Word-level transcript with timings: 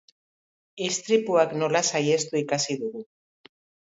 Istripuak 0.85 1.53
nola 1.63 1.83
saihestu 1.89 2.39
ikasi 2.41 2.79
dugu. 2.85 3.03